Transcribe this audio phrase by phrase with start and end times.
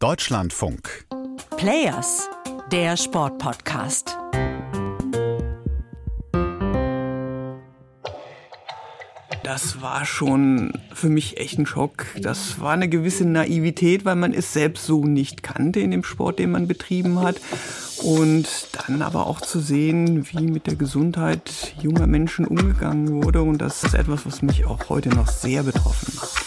[0.00, 1.06] Deutschlandfunk.
[1.56, 2.30] Players,
[2.70, 4.16] der Sportpodcast.
[9.42, 12.06] Das war schon für mich echt ein Schock.
[12.20, 16.38] Das war eine gewisse Naivität, weil man es selbst so nicht kannte in dem Sport,
[16.38, 17.40] den man betrieben hat.
[18.00, 23.42] Und dann aber auch zu sehen, wie mit der Gesundheit junger Menschen umgegangen wurde.
[23.42, 26.44] Und das ist etwas, was mich auch heute noch sehr betroffen macht.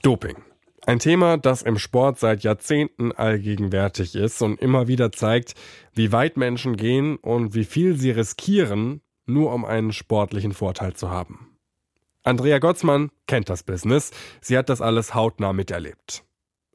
[0.00, 0.36] Doping.
[0.90, 5.54] Ein Thema, das im Sport seit Jahrzehnten allgegenwärtig ist und immer wieder zeigt,
[5.94, 11.08] wie weit Menschen gehen und wie viel sie riskieren, nur um einen sportlichen Vorteil zu
[11.08, 11.56] haben.
[12.24, 16.24] Andrea Gottsmann kennt das Business, sie hat das alles hautnah miterlebt.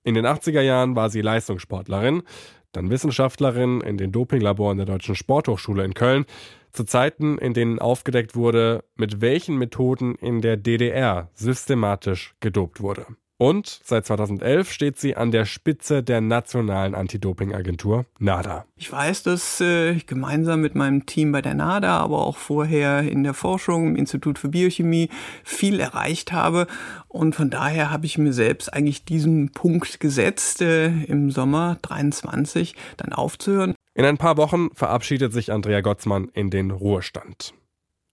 [0.06, 2.24] In den 80er Jahren war sie Leistungssportlerin,
[2.72, 6.24] dann Wissenschaftlerin in den Dopinglaboren der Deutschen Sporthochschule in Köln,
[6.72, 13.08] zu Zeiten, in denen aufgedeckt wurde, mit welchen Methoden in der DDR systematisch gedopt wurde.
[13.38, 18.66] Und seit 2011 steht sie an der Spitze der nationalen Anti-Doping-Agentur NADA.
[18.78, 23.02] Ich weiß, dass äh, ich gemeinsam mit meinem Team bei der NADA, aber auch vorher
[23.02, 25.10] in der Forschung im Institut für Biochemie
[25.44, 26.68] viel erreicht habe.
[27.10, 32.74] Und von daher habe ich mir selbst eigentlich diesen Punkt gesetzt, äh, im Sommer 23
[32.96, 33.76] dann aufzuhören.
[33.96, 37.54] In ein paar Wochen verabschiedet sich Andrea Gottsmann in den Ruhestand.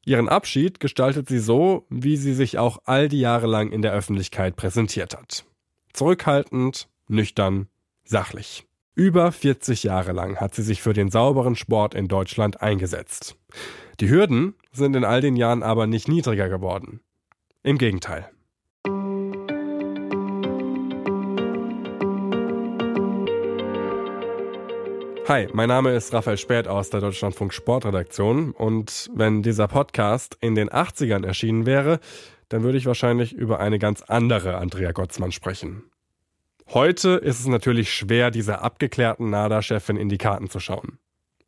[0.05, 3.93] Ihren Abschied gestaltet sie so, wie sie sich auch all die Jahre lang in der
[3.93, 5.45] Öffentlichkeit präsentiert hat.
[5.93, 7.69] Zurückhaltend, nüchtern,
[8.05, 8.67] sachlich.
[8.95, 13.37] Über 40 Jahre lang hat sie sich für den sauberen Sport in Deutschland eingesetzt.
[14.01, 17.01] Die Hürden sind in all den Jahren aber nicht niedriger geworden.
[17.63, 18.29] Im Gegenteil.
[25.29, 30.57] Hi, mein Name ist Raphael Späth aus der Deutschlandfunk Sportredaktion und wenn dieser Podcast in
[30.57, 32.01] den 80ern erschienen wäre,
[32.49, 35.85] dann würde ich wahrscheinlich über eine ganz andere Andrea Gottsmann sprechen.
[36.71, 40.99] Heute ist es natürlich schwer, dieser abgeklärten NADA-Chefin in die Karten zu schauen.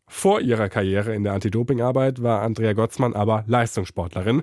[0.07, 4.43] Vor ihrer Karriere in der Anti-Doping-Arbeit war Andrea Gottsmann aber Leistungssportlerin,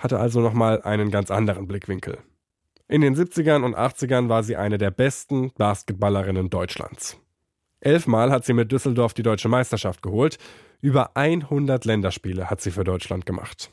[0.00, 2.18] hatte also nochmal einen ganz anderen Blickwinkel.
[2.88, 7.21] In den 70ern und 80ern war sie eine der besten Basketballerinnen Deutschlands.
[7.82, 10.38] Elfmal hat sie mit Düsseldorf die deutsche Meisterschaft geholt.
[10.80, 13.70] Über 100 Länderspiele hat sie für Deutschland gemacht.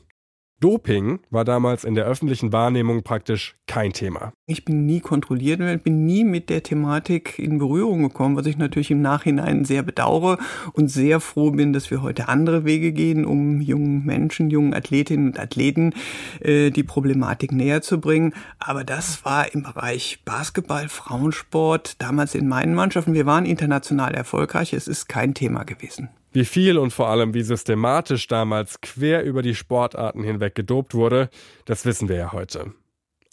[0.60, 4.34] Doping war damals in der öffentlichen Wahrnehmung praktisch kein Thema.
[4.46, 8.58] Ich bin nie kontrolliert und bin nie mit der Thematik in Berührung gekommen, was ich
[8.58, 10.36] natürlich im Nachhinein sehr bedauere
[10.74, 15.28] und sehr froh bin, dass wir heute andere Wege gehen, um jungen Menschen, jungen Athletinnen
[15.28, 15.94] und Athleten
[16.40, 18.34] äh, die Problematik näher zu bringen.
[18.58, 23.14] Aber das war im Bereich Basketball, Frauensport, damals in meinen Mannschaften.
[23.14, 24.74] Wir waren international erfolgreich.
[24.74, 26.10] Es ist kein Thema gewesen.
[26.32, 31.28] Wie viel und vor allem wie systematisch damals quer über die Sportarten hinweg gedopt wurde,
[31.64, 32.72] das wissen wir ja heute.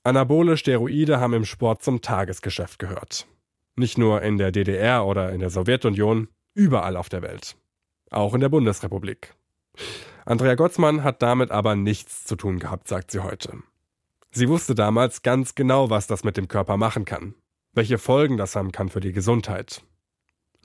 [0.03, 3.28] Anabole Steroide haben im Sport zum Tagesgeschäft gehört.
[3.75, 7.56] Nicht nur in der DDR oder in der Sowjetunion, überall auf der Welt.
[8.09, 9.36] Auch in der Bundesrepublik.
[10.25, 13.59] Andrea Gottsmann hat damit aber nichts zu tun gehabt, sagt sie heute.
[14.31, 17.36] Sie wusste damals ganz genau, was das mit dem Körper machen kann,
[17.74, 19.84] welche Folgen das haben kann für die Gesundheit.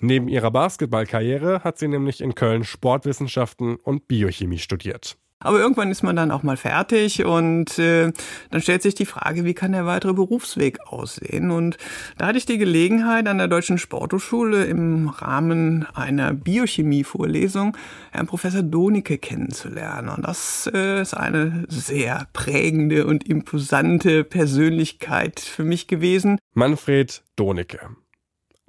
[0.05, 5.17] Neben ihrer Basketballkarriere hat sie nämlich in Köln Sportwissenschaften und Biochemie studiert.
[5.39, 8.13] Aber irgendwann ist man dann auch mal fertig und äh,
[8.51, 11.53] dann stellt sich die Frage, wie kann der weitere Berufsweg aussehen?
[11.53, 11.79] Und
[12.19, 17.77] da hatte ich die Gelegenheit, an der Deutschen Sporthochschule im Rahmen einer Biochemie-Vorlesung
[18.11, 20.09] Herrn Professor Donicke kennenzulernen.
[20.09, 26.39] Und das äh, ist eine sehr prägende und imposante Persönlichkeit für mich gewesen.
[26.55, 27.81] Manfred Donicke.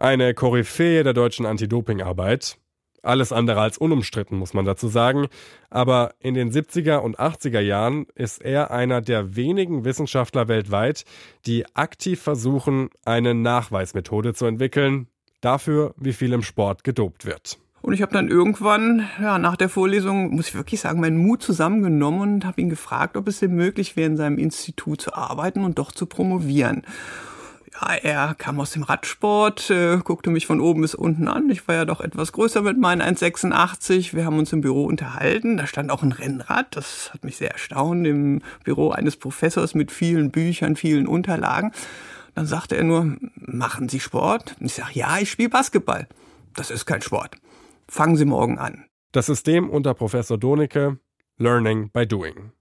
[0.04, 2.58] Eine Koryphäe der deutschen Anti-Doping-Arbeit.
[3.04, 5.28] Alles andere als unumstritten, muss man dazu sagen.
[5.70, 11.06] Aber in den 70er und 80er Jahren ist er einer der wenigen Wissenschaftler weltweit,
[11.46, 15.08] die aktiv versuchen, eine Nachweismethode zu entwickeln,
[15.40, 17.58] dafür, wie viel im Sport gedopt wird.
[17.82, 21.42] Und ich habe dann irgendwann, ja, nach der Vorlesung, muss ich wirklich sagen, meinen Mut
[21.42, 25.64] zusammengenommen und habe ihn gefragt, ob es ihm möglich wäre, in seinem Institut zu arbeiten
[25.64, 26.82] und doch zu promovieren.
[27.74, 31.50] Ja, er kam aus dem Radsport, äh, guckte mich von oben bis unten an.
[31.50, 34.14] Ich war ja doch etwas größer mit meinen 1,86.
[34.14, 35.58] Wir haben uns im Büro unterhalten.
[35.58, 36.76] Da stand auch ein Rennrad.
[36.76, 38.06] Das hat mich sehr erstaunt.
[38.06, 41.72] Im Büro eines Professors mit vielen Büchern, vielen Unterlagen.
[42.36, 44.56] Dann sagte er nur, machen Sie Sport?
[44.60, 46.08] Ich sage, ja, ich spiele Basketball.
[46.56, 47.38] Das ist kein Sport.
[47.88, 48.86] Fangen Sie morgen an.
[49.12, 51.00] Das System unter Professor Donicke,
[51.38, 52.52] Learning by Doing.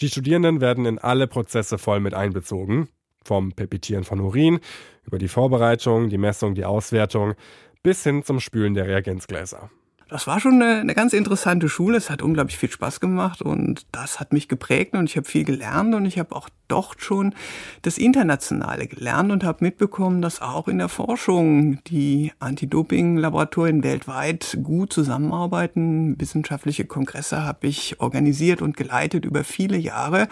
[0.00, 2.88] Die Studierenden werden in alle Prozesse voll mit einbezogen.
[3.24, 4.60] Vom Pepitieren von Urin
[5.06, 7.34] über die Vorbereitung, die Messung, die Auswertung
[7.82, 9.70] bis hin zum Spülen der Reagenzgläser.
[10.14, 11.96] Das war schon eine, eine, ganz interessante Schule.
[11.96, 15.42] Es hat unglaublich viel Spaß gemacht und das hat mich geprägt und ich habe viel
[15.42, 17.34] gelernt und ich habe auch dort schon
[17.82, 24.92] das Internationale gelernt und habe mitbekommen, dass auch in der Forschung die Anti-Doping-Laboratorien weltweit gut
[24.92, 26.14] zusammenarbeiten.
[26.20, 30.28] Wissenschaftliche Kongresse habe ich organisiert und geleitet über viele Jahre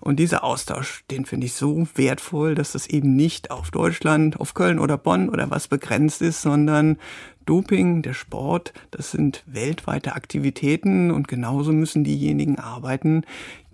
[0.00, 4.52] und dieser Austausch, den finde ich so wertvoll, dass das eben nicht auf Deutschland, auf
[4.52, 6.98] Köln oder Bonn oder was begrenzt ist, sondern
[7.46, 13.24] Doping, der Sport, das sind weltweite Aktivitäten und genauso müssen diejenigen arbeiten,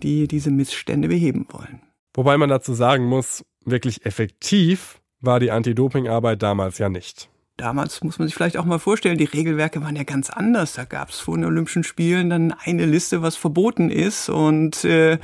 [0.03, 1.81] die diese Missstände beheben wollen.
[2.13, 7.29] Wobei man dazu sagen muss, wirklich effektiv war die Anti-Doping-Arbeit damals ja nicht.
[7.57, 10.73] Damals muss man sich vielleicht auch mal vorstellen, die Regelwerke waren ja ganz anders.
[10.73, 14.29] Da gab es vor den Olympischen Spielen dann eine Liste, was verboten ist.
[14.29, 15.17] Und äh,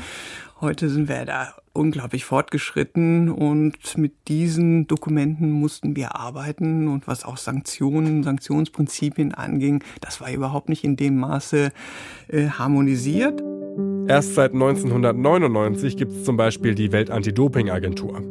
[0.65, 7.23] heute sind wir da unglaublich fortgeschritten und mit diesen Dokumenten mussten wir arbeiten und was
[7.23, 11.71] auch Sanktionen, Sanktionsprinzipien anging, das war überhaupt nicht in dem Maße
[12.29, 13.43] äh, harmonisiert.
[14.07, 18.23] Erst seit 1999 gibt es zum Beispiel die Welt-Anti-Doping-Agentur.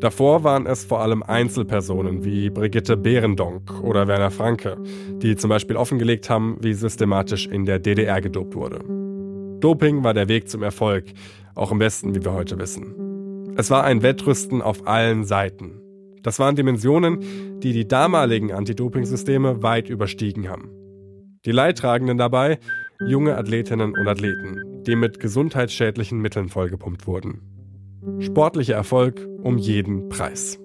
[0.00, 4.76] Davor waren es vor allem Einzelpersonen wie Brigitte Behrendonk oder Werner Franke,
[5.22, 8.80] die zum Beispiel offengelegt haben, wie systematisch in der DDR gedopt wurde.
[9.60, 11.06] Doping war der Weg zum Erfolg,
[11.56, 13.54] auch im Westen, wie wir heute wissen.
[13.56, 15.80] Es war ein Wettrüsten auf allen Seiten.
[16.22, 20.70] Das waren Dimensionen, die die damaligen Anti-Doping-Systeme weit überstiegen haben.
[21.44, 22.58] Die Leidtragenden dabei
[23.06, 27.40] junge Athletinnen und Athleten, die mit gesundheitsschädlichen Mitteln vollgepumpt wurden.
[28.20, 30.58] Sportlicher Erfolg um jeden Preis.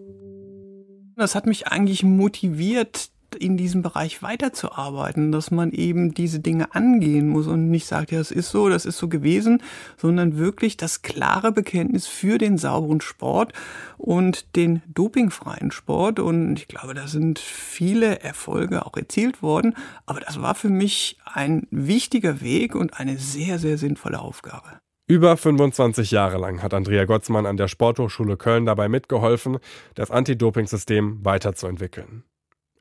[1.16, 3.12] Das hat mich eigentlich motiviert,
[3.42, 8.20] in diesem Bereich weiterzuarbeiten, dass man eben diese Dinge angehen muss und nicht sagt, ja,
[8.20, 9.62] es ist so, das ist so gewesen,
[9.98, 13.54] sondern wirklich das klare Bekenntnis für den sauberen Sport
[13.98, 16.20] und den dopingfreien Sport.
[16.20, 19.76] Und ich glaube, da sind viele Erfolge auch erzielt worden.
[20.06, 24.80] Aber das war für mich ein wichtiger Weg und eine sehr, sehr sinnvolle Aufgabe.
[25.08, 29.58] Über 25 Jahre lang hat Andrea Gotzmann an der Sporthochschule Köln dabei mitgeholfen,
[29.96, 32.24] das Anti-Doping-System weiterzuentwickeln.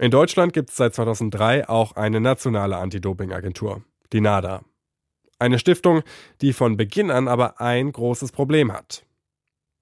[0.01, 3.83] In Deutschland gibt es seit 2003 auch eine nationale Anti-Doping-Agentur,
[4.15, 4.65] die NADA.
[5.39, 6.03] Eine Stiftung,
[6.41, 9.05] die von Beginn an aber ein großes Problem hat.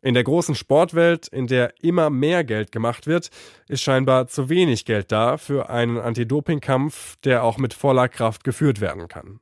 [0.02, 3.30] In der großen Sportwelt, in der immer mehr Geld gemacht wird,
[3.68, 8.80] ist scheinbar zu wenig Geld da für einen Anti-Doping-Kampf, der auch mit voller Kraft geführt
[8.80, 9.38] werden kann.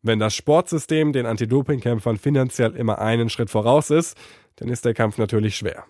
[0.00, 4.16] Wenn das Sportsystem den Anti-Doping-Kämpfern finanziell immer einen Schritt voraus ist,
[4.56, 5.84] dann ist der Kampf natürlich schwer.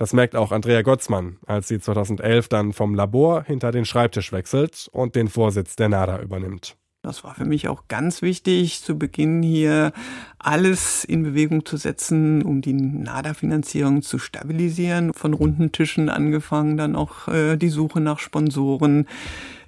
[0.00, 4.88] Das merkt auch Andrea Gotzmann, als sie 2011 dann vom Labor hinter den Schreibtisch wechselt
[4.92, 6.78] und den Vorsitz der NADA übernimmt.
[7.02, 9.92] Das war für mich auch ganz wichtig, zu Beginn hier
[10.38, 15.12] alles in Bewegung zu setzen, um die NADA-Finanzierung zu stabilisieren.
[15.12, 19.06] Von runden Tischen angefangen, dann auch äh, die Suche nach Sponsoren,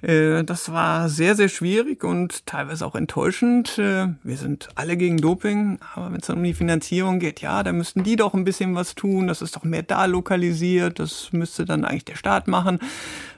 [0.03, 3.77] äh, das war sehr, sehr schwierig und teilweise auch enttäuschend.
[3.77, 7.63] Äh, wir sind alle gegen Doping, aber wenn es dann um die Finanzierung geht, ja,
[7.63, 9.27] da müssten die doch ein bisschen was tun.
[9.27, 10.99] Das ist doch mehr da lokalisiert.
[10.99, 12.79] Das müsste dann eigentlich der Staat machen.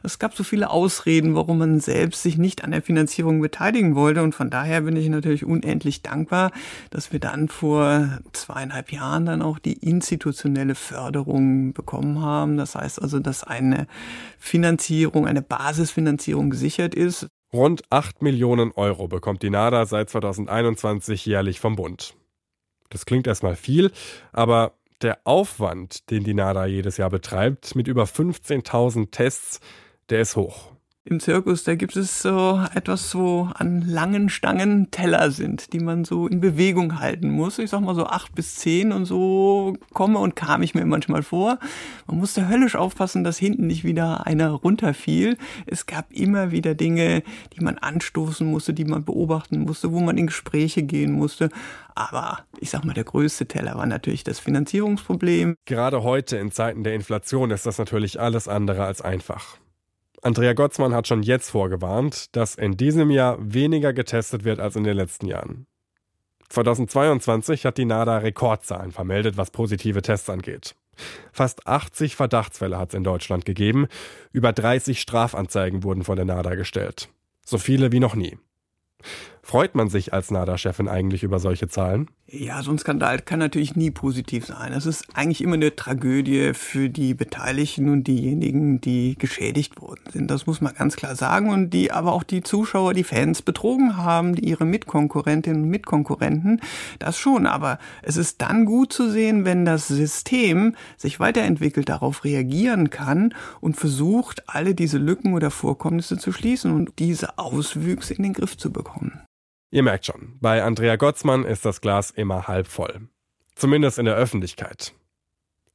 [0.02, 4.24] Es gab so viele Ausreden, warum man selbst sich nicht an der Finanzierung beteiligen wollte.
[4.24, 6.52] Und von daher bin ich natürlich unendlich dankbar,
[6.90, 12.58] dass wir dann vor zweieinhalb Jahren dann auch die institutionelle Förderung bekommen haben.
[12.58, 13.88] Das heißt also, dass eine
[14.40, 17.28] Finanzierung, eine Basisfinanzierung gesichert ist.
[17.52, 22.16] Rund 8 Millionen Euro bekommt die NADA seit 2021 jährlich vom Bund.
[22.90, 23.92] Das klingt erstmal viel,
[24.32, 24.72] aber
[25.02, 29.60] der Aufwand, den die NADA jedes Jahr betreibt, mit über 15.000 Tests,
[30.10, 30.75] der ist hoch
[31.08, 36.04] im Zirkus, da gibt es so etwas, wo an langen Stangen Teller sind, die man
[36.04, 37.60] so in Bewegung halten muss.
[37.60, 41.22] Ich sag mal so acht bis zehn und so komme und kam ich mir manchmal
[41.22, 41.60] vor.
[42.08, 45.38] Man musste höllisch aufpassen, dass hinten nicht wieder einer runterfiel.
[45.68, 47.22] Es gab immer wieder Dinge,
[47.56, 51.50] die man anstoßen musste, die man beobachten musste, wo man in Gespräche gehen musste.
[51.94, 55.56] Aber ich sag mal, der größte Teller war natürlich das Finanzierungsproblem.
[55.66, 59.60] Gerade heute in Zeiten der Inflation ist das natürlich alles andere als einfach.
[60.26, 64.84] Andrea Gotzmann hat schon jetzt vorgewarnt, dass in diesem Jahr weniger getestet wird als in
[64.84, 65.68] den letzten Jahren.
[66.50, 70.74] 2022 hat die NADA Rekordzahlen vermeldet, was positive Tests angeht.
[71.32, 73.86] Fast 80 Verdachtsfälle hat es in Deutschland gegeben,
[74.32, 77.10] über 30 Strafanzeigen wurden von der NADA gestellt.
[77.46, 78.40] So viele wie noch nie.
[79.48, 82.10] Freut man sich als NADA-Chefin eigentlich über solche Zahlen?
[82.26, 84.74] Ja, so ein Skandal kann natürlich nie positiv sein.
[84.74, 90.32] Es ist eigentlich immer eine Tragödie für die Beteiligten und diejenigen, die geschädigt worden sind.
[90.32, 91.52] Das muss man ganz klar sagen.
[91.52, 96.60] Und die aber auch die Zuschauer, die Fans betrogen haben, die ihre Mitkonkurrentinnen und Mitkonkurrenten,
[96.98, 97.46] das schon.
[97.46, 103.36] Aber es ist dann gut zu sehen, wenn das System sich weiterentwickelt, darauf reagieren kann
[103.62, 108.58] und versucht, alle diese Lücken oder Vorkommnisse zu schließen und diese Auswüchse in den Griff
[108.58, 109.22] zu bekommen.
[109.76, 113.10] Ihr merkt schon, bei Andrea Gottsmann ist das Glas immer halb voll.
[113.56, 114.94] Zumindest in der Öffentlichkeit.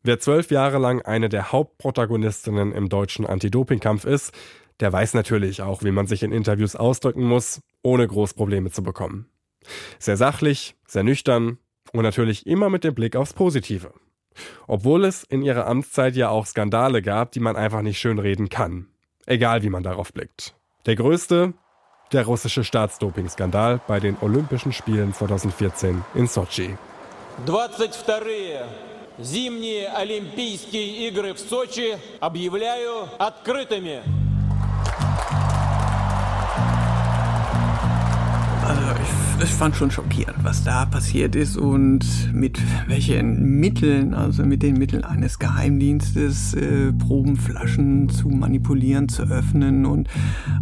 [0.03, 4.33] Wer zwölf Jahre lang eine der Hauptprotagonistinnen im deutschen Anti-Doping-Kampf ist,
[4.81, 8.83] der weiß natürlich auch, wie man sich in Interviews ausdrücken muss, ohne groß Probleme zu
[8.83, 9.29] bekommen.
[9.99, 11.59] Sehr sachlich, sehr nüchtern
[11.93, 13.93] und natürlich immer mit dem Blick aufs Positive.
[14.67, 18.87] Obwohl es in ihrer Amtszeit ja auch Skandale gab, die man einfach nicht schönreden kann.
[19.27, 20.55] Egal wie man darauf blickt.
[20.87, 21.53] Der größte,
[22.12, 26.78] der russische Staatsdopingskandal bei den Olympischen Spielen 2014 in Sochi.
[27.46, 28.60] 22
[29.18, 34.19] Зимние Олимпийские игры в Сочи объявляю открытыми.
[39.43, 44.75] Ich fand schon schockierend, was da passiert ist und mit welchen Mitteln, also mit den
[44.75, 49.87] Mitteln eines Geheimdienstes, äh, Probenflaschen zu manipulieren, zu öffnen.
[49.87, 50.09] Und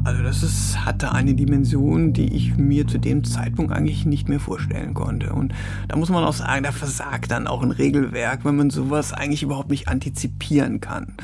[0.05, 4.41] also das ist, hatte eine Dimension, die ich mir zu dem Zeitpunkt eigentlich nicht mehr
[4.41, 5.33] vorstellen konnte.
[5.33, 5.53] Und
[5.89, 9.43] da muss man auch sagen, da versagt dann auch ein Regelwerk, wenn man sowas eigentlich
[9.43, 11.15] überhaupt nicht antizipieren kann.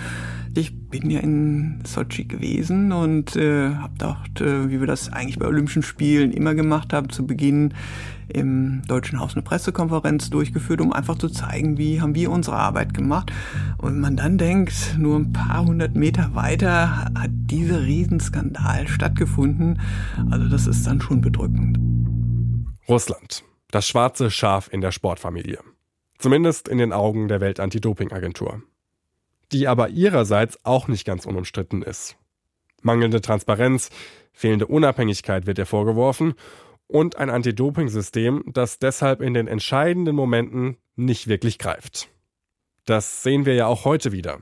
[0.56, 5.40] Ich bin ja in Sochi gewesen und äh, habe gedacht, äh, wie wir das eigentlich
[5.40, 7.75] bei Olympischen Spielen immer gemacht haben, zu Beginn
[8.28, 12.94] im Deutschen Haus eine Pressekonferenz durchgeführt, um einfach zu zeigen, wie haben wir unsere Arbeit
[12.94, 13.32] gemacht.
[13.78, 19.80] Und man dann denkt, nur ein paar hundert Meter weiter hat dieser Riesenskandal stattgefunden.
[20.30, 21.80] Also das ist dann schon bedrückend.
[22.88, 23.42] Russland,
[23.73, 25.58] das schwarze Schaf in der Sportfamilie.
[26.18, 28.62] Zumindest in den Augen der Welt-Anti-Doping-Agentur
[29.53, 32.17] die aber ihrerseits auch nicht ganz unumstritten ist.
[32.83, 33.91] Mangelnde Transparenz,
[34.33, 36.35] fehlende Unabhängigkeit wird ihr vorgeworfen
[36.87, 42.09] und ein Anti-Doping-System, das deshalb in den entscheidenden Momenten nicht wirklich greift.
[42.85, 44.41] Das sehen wir ja auch heute wieder.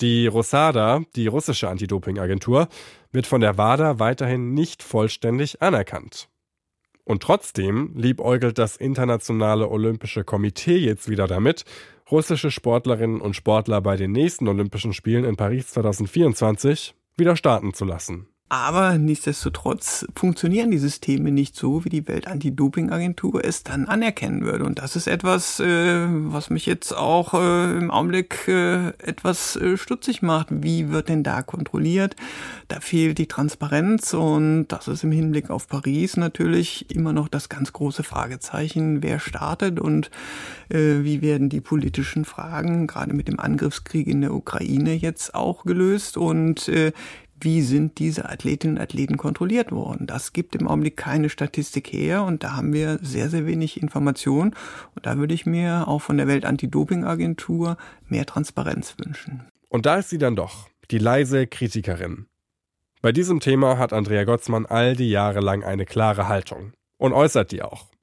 [0.00, 2.68] Die Rosada, die russische Anti-Doping-Agentur,
[3.12, 6.28] wird von der WADA weiterhin nicht vollständig anerkannt.
[7.04, 11.64] Und trotzdem liebäugelt das Internationale Olympische Komitee jetzt wieder damit,
[12.14, 17.84] russische Sportlerinnen und Sportler bei den nächsten Olympischen Spielen in Paris 2024 wieder starten zu
[17.84, 18.28] lassen.
[18.54, 24.64] Aber nichtsdestotrotz funktionieren die Systeme nicht so, wie die Welt-Anti-Doping-Agentur es dann anerkennen würde.
[24.64, 29.76] Und das ist etwas, äh, was mich jetzt auch äh, im Augenblick äh, etwas äh,
[29.76, 30.46] stutzig macht.
[30.50, 32.14] Wie wird denn da kontrolliert?
[32.68, 37.48] Da fehlt die Transparenz und das ist im Hinblick auf Paris natürlich immer noch das
[37.48, 39.02] ganz große Fragezeichen.
[39.02, 40.12] Wer startet und
[40.68, 45.64] äh, wie werden die politischen Fragen gerade mit dem Angriffskrieg in der Ukraine jetzt auch
[45.64, 46.16] gelöst?
[46.16, 46.92] Und äh,
[47.40, 50.06] wie sind diese Athletinnen und Athleten kontrolliert worden.
[50.06, 54.54] Das gibt im Augenblick keine Statistik her und da haben wir sehr, sehr wenig Informationen.
[54.94, 57.76] Und da würde ich mir auch von der Welt-Anti-Doping-Agentur
[58.08, 59.44] mehr Transparenz wünschen.
[59.68, 62.26] Und da ist sie dann doch, die leise Kritikerin.
[63.02, 67.52] Bei diesem Thema hat Andrea Gottsmann all die Jahre lang eine klare Haltung und äußert
[67.52, 67.93] die auch.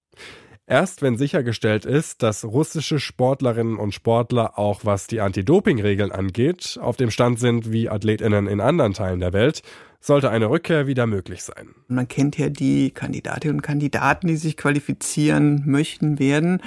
[0.71, 6.95] Erst wenn sichergestellt ist, dass russische Sportlerinnen und Sportler auch was die Anti-Doping-Regeln angeht, auf
[6.95, 9.63] dem Stand sind wie Athletinnen in anderen Teilen der Welt,
[9.99, 11.75] sollte eine Rückkehr wieder möglich sein.
[11.89, 16.61] Man kennt ja die Kandidatinnen und Kandidaten, die sich qualifizieren möchten werden.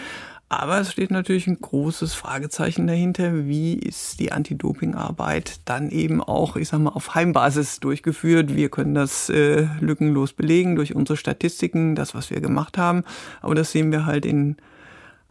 [0.49, 6.57] Aber es steht natürlich ein großes Fragezeichen dahinter, wie ist die Anti-Doping-Arbeit dann eben auch,
[6.57, 8.55] ich sag mal, auf Heimbasis durchgeführt.
[8.55, 13.05] Wir können das äh, lückenlos belegen durch unsere Statistiken, das, was wir gemacht haben.
[13.41, 14.57] Aber das sehen wir halt in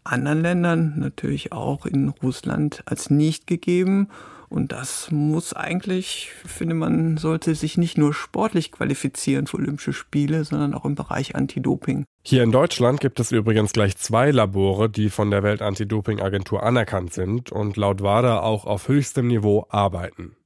[0.04, 4.10] anderen Ländern, natürlich auch in Russland als nicht gegeben.
[4.50, 10.44] Und das muss eigentlich, finde man, sollte sich nicht nur sportlich qualifizieren für Olympische Spiele,
[10.44, 12.06] sondern auch im Bereich Anti-Doping.
[12.26, 17.52] Hier in Deutschland gibt es übrigens gleich zwei Labore, die von der Welt-Anti-Doping-Agentur anerkannt sind
[17.52, 20.38] und laut WADA auch auf höchstem Niveau arbeiten.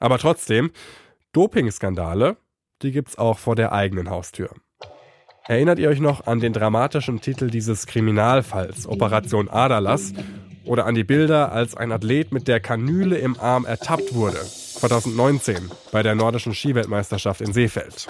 [0.00, 0.70] Aber trotzdem,
[1.32, 2.36] Dopingskandale,
[2.82, 4.50] die gibt's auch vor der eigenen Haustür.
[5.46, 10.12] Erinnert ihr euch noch an den dramatischen Titel dieses Kriminalfalls, Operation Aderlass,
[10.64, 15.70] oder an die Bilder, als ein Athlet mit der Kanüle im Arm ertappt wurde, 2019
[15.90, 18.08] bei der nordischen Skiweltmeisterschaft in Seefeld.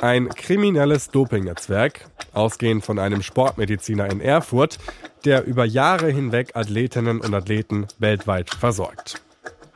[0.00, 4.78] Ein kriminelles Dopingnetzwerk, ausgehend von einem Sportmediziner in Erfurt,
[5.26, 9.20] der über Jahre hinweg Athletinnen und Athleten weltweit versorgt.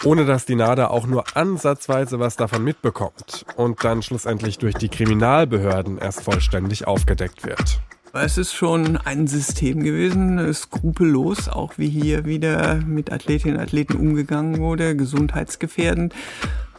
[0.04, 4.88] ohne dass die NADA auch nur ansatzweise was davon mitbekommt und dann schlussendlich durch die
[4.88, 7.80] Kriminalbehörden erst vollständig aufgedeckt wird.
[8.12, 13.96] Es ist schon ein System gewesen, skrupellos, auch wie hier wieder mit Athletinnen und Athleten
[13.96, 16.14] umgegangen wurde, gesundheitsgefährdend.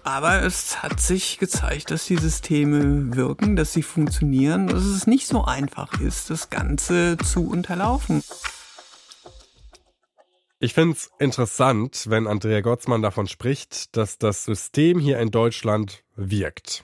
[0.05, 5.25] Aber es hat sich gezeigt, dass die Systeme wirken, dass sie funktionieren, dass es nicht
[5.25, 8.24] so einfach ist, das Ganze zu unterlaufen.
[10.59, 16.03] Ich finde es interessant, wenn Andrea Gottsmann davon spricht, dass das System hier in Deutschland
[16.15, 16.83] wirkt.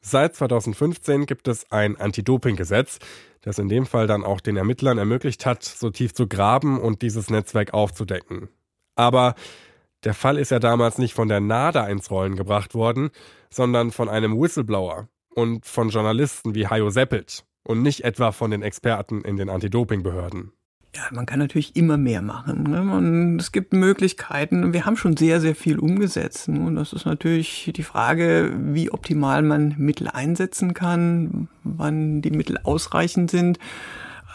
[0.00, 2.98] Seit 2015 gibt es ein Anti-Doping-Gesetz,
[3.42, 7.02] das in dem Fall dann auch den Ermittlern ermöglicht hat, so tief zu graben und
[7.02, 8.48] dieses Netzwerk aufzudecken.
[8.96, 9.36] Aber
[10.04, 13.10] der Fall ist ja damals nicht von der NADA ins Rollen gebracht worden,
[13.50, 18.62] sondern von einem Whistleblower und von Journalisten wie Hajo Seppelt und nicht etwa von den
[18.62, 20.52] Experten in den Anti-Doping-Behörden.
[20.94, 22.64] Ja, man kann natürlich immer mehr machen.
[22.64, 22.80] Ne?
[22.80, 24.72] Und es gibt Möglichkeiten.
[24.72, 26.48] Wir haben schon sehr, sehr viel umgesetzt.
[26.48, 32.58] Und das ist natürlich die Frage, wie optimal man Mittel einsetzen kann, wann die Mittel
[32.64, 33.60] ausreichend sind.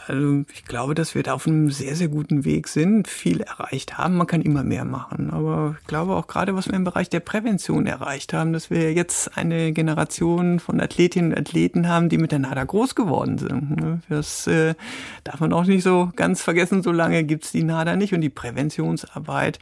[0.08, 3.98] Also ich glaube, dass wir da auf einem sehr, sehr guten Weg sind, viel erreicht
[3.98, 4.18] haben.
[4.18, 5.32] Man kann immer mehr machen.
[5.32, 8.94] Aber ich glaube auch gerade, was wir im Bereich der Prävention erreicht haben, dass wir
[8.94, 13.78] jetzt eine Generation von Athletinnen und Athleten haben, die mit der NADA groß geworden sind.
[13.82, 14.00] Ne?
[14.08, 14.76] Das äh,
[15.24, 16.84] darf man auch nicht so ganz vergessen.
[16.84, 18.14] So lange gibt's die NADA nicht.
[18.14, 19.60] Und die Präventionsarbeit,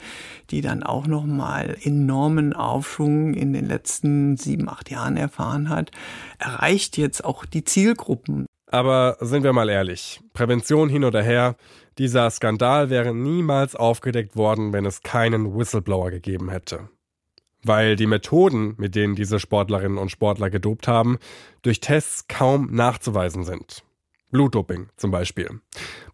[0.50, 5.92] die dann auch nochmal enormen Aufschwung in den letzten sieben, acht Jahren erfahren hat,
[6.38, 8.46] erreicht jetzt auch die Zielgruppen.
[8.74, 11.58] Aber sind wir mal ehrlich, Prävention hin oder her,
[12.00, 16.90] dieser Skandal wäre niemals aufgedeckt worden, wenn es keinen Whistleblower gegeben hätte.
[17.64, 21.20] Weil die Methoden, mit denen diese Sportlerinnen und Sportler gedopt haben,
[21.62, 23.84] durch Tests kaum nachzuweisen sind.
[24.32, 25.52] Blutdoping zum Beispiel.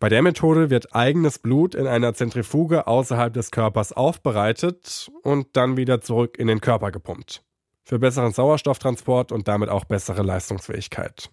[0.02, 5.78] Bei der Methode wird eigenes Blut in einer Zentrifuge außerhalb des Körpers aufbereitet und dann
[5.78, 7.42] wieder zurück in den Körper gepumpt.
[7.86, 11.30] Für besseren Sauerstofftransport und damit auch bessere Leistungsfähigkeit.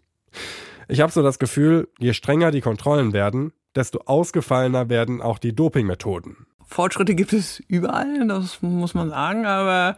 [0.89, 5.55] Ich habe so das Gefühl, je strenger die Kontrollen werden, desto ausgefallener werden auch die
[5.55, 6.47] Dopingmethoden.
[6.65, 9.97] Fortschritte gibt es überall, das muss man sagen, aber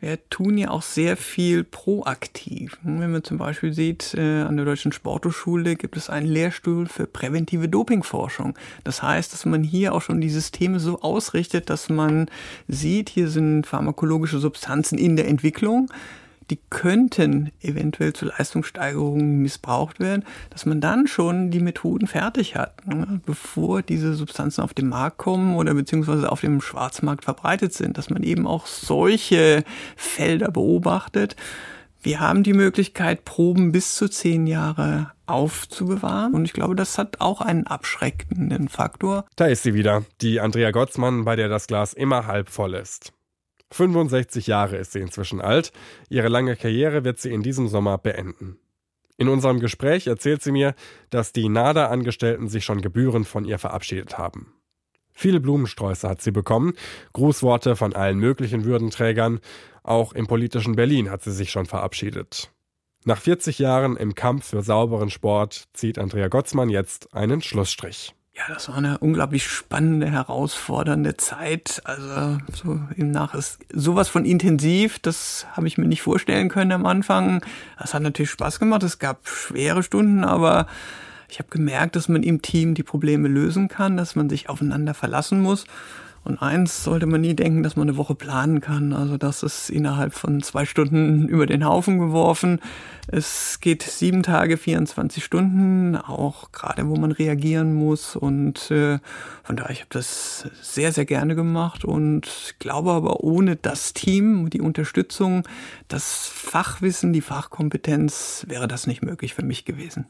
[0.00, 2.76] wir tun ja auch sehr viel proaktiv.
[2.82, 7.06] Wenn man zum Beispiel sieht, äh, an der Deutschen Sporthochschule gibt es einen Lehrstuhl für
[7.06, 8.54] präventive Dopingforschung.
[8.82, 12.26] Das heißt, dass man hier auch schon die Systeme so ausrichtet, dass man
[12.68, 15.88] sieht, hier sind pharmakologische Substanzen in der Entwicklung
[16.54, 22.86] die könnten eventuell zu Leistungssteigerungen missbraucht werden, dass man dann schon die Methoden fertig hat,
[22.86, 27.98] ne, bevor diese Substanzen auf den Markt kommen oder beziehungsweise auf dem Schwarzmarkt verbreitet sind,
[27.98, 29.64] dass man eben auch solche
[29.96, 31.34] Felder beobachtet.
[32.02, 36.34] Wir haben die Möglichkeit, Proben bis zu zehn Jahre aufzubewahren.
[36.34, 39.24] Und ich glaube, das hat auch einen abschreckenden Faktor.
[39.34, 43.12] Da ist sie wieder, die Andrea Gottsmann, bei der das Glas immer halb voll ist.
[43.72, 45.72] 65 Jahre ist sie inzwischen alt.
[46.08, 48.58] Ihre lange Karriere wird sie in diesem Sommer beenden.
[49.16, 50.74] In unserem Gespräch erzählt sie mir,
[51.10, 54.52] dass die NADA-Angestellten sich schon gebührend von ihr verabschiedet haben.
[55.12, 56.74] Viele Blumensträuße hat sie bekommen,
[57.12, 59.40] Grußworte von allen möglichen Würdenträgern,
[59.84, 62.50] auch im politischen Berlin hat sie sich schon verabschiedet.
[63.04, 68.14] Nach 40 Jahren im Kampf für sauberen Sport zieht Andrea Gottsmann jetzt einen Schlussstrich.
[68.36, 71.80] Ja, das war eine unglaublich spannende, herausfordernde Zeit.
[71.84, 76.72] Also so im Nach ist sowas von intensiv, das habe ich mir nicht vorstellen können
[76.72, 77.44] am Anfang.
[77.78, 78.82] Das hat natürlich Spaß gemacht.
[78.82, 80.66] Es gab schwere Stunden, aber
[81.28, 84.94] ich habe gemerkt, dass man im Team die Probleme lösen kann, dass man sich aufeinander
[84.94, 85.64] verlassen muss.
[86.24, 88.94] Und eins sollte man nie denken, dass man eine Woche planen kann.
[88.94, 92.60] Also das ist innerhalb von zwei Stunden über den Haufen geworfen.
[93.08, 98.16] Es geht sieben Tage, 24 Stunden, auch gerade wo man reagieren muss.
[98.16, 98.98] Und äh,
[99.42, 104.48] von daher, ich habe das sehr, sehr gerne gemacht und glaube aber ohne das Team,
[104.48, 105.46] die Unterstützung,
[105.88, 110.06] das Fachwissen, die Fachkompetenz, wäre das nicht möglich für mich gewesen.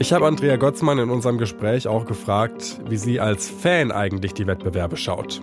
[0.00, 4.46] Ich habe Andrea Gottsmann in unserem Gespräch auch gefragt, wie sie als Fan eigentlich die
[4.46, 5.40] Wettbewerbe schaut.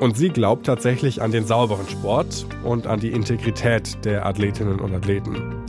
[0.00, 4.94] Und sie glaubt tatsächlich an den sauberen Sport und an die Integrität der Athletinnen und
[4.94, 5.64] Athleten.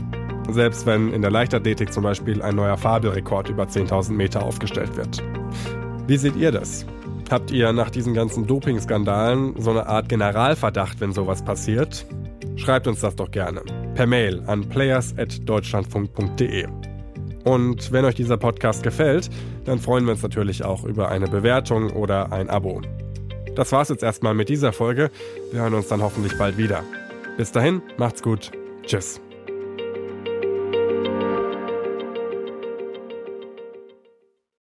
[0.50, 5.24] Selbst wenn in der Leichtathletik zum Beispiel ein neuer Fabelrekord über 10.000 Meter aufgestellt wird.
[6.06, 6.86] Wie seht ihr das?
[7.32, 12.06] Habt ihr nach diesen ganzen Doping-Skandalen so eine Art Generalverdacht, wenn sowas passiert?
[12.56, 13.62] Schreibt uns das doch gerne.
[13.96, 16.68] Per Mail an players.deutschlandfunk.de.
[17.46, 19.30] Und wenn euch dieser Podcast gefällt,
[19.64, 22.82] dann freuen wir uns natürlich auch über eine Bewertung oder ein Abo.
[23.56, 25.12] Das war's jetzt erstmal mit dieser Folge.
[25.52, 26.84] Wir hören uns dann hoffentlich bald wieder.
[27.38, 28.52] Bis dahin, macht's gut.
[28.84, 29.25] Tschüss.